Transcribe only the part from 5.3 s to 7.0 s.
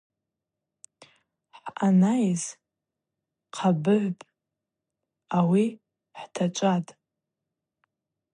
ауи хӏтачӏватӏ.